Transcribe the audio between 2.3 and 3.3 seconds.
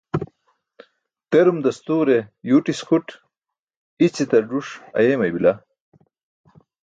yuwṭis kʰuṭ,